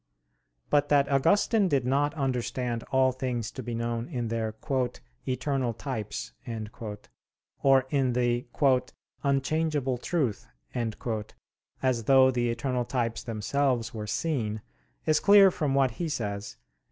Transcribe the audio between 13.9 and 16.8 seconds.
were seen, is clear from what he says (QQ.